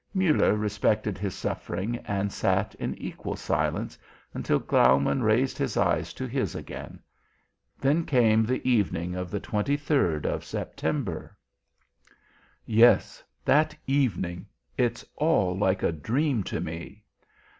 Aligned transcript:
Muller 0.15 0.55
respected 0.55 1.19
his 1.19 1.35
suffering 1.35 1.97
and 2.05 2.33
sat 2.33 2.73
in 2.79 2.97
equal 2.97 3.35
silence, 3.35 3.99
until 4.33 4.57
Graumann 4.57 5.21
raised 5.21 5.59
his 5.59 5.77
eyes 5.77 6.11
to 6.13 6.25
his 6.25 6.55
again. 6.55 6.99
"Then 7.79 8.05
came 8.05 8.43
the 8.43 8.67
evening 8.67 9.13
of 9.13 9.29
the 9.29 9.39
23rd 9.39 10.25
of 10.25 10.43
September?" 10.43 11.37
"Yes, 12.65 13.23
that 13.45 13.75
evening 13.85 14.47
it's 14.75 15.05
all 15.17 15.55
like 15.55 15.83
a 15.83 15.91
dream 15.91 16.41
to 16.45 16.59
me." 16.59 17.03